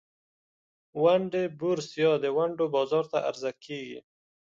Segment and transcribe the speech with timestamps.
[1.01, 3.99] ونډې بورس یا د ونډو بازار ته عرضه کیږي.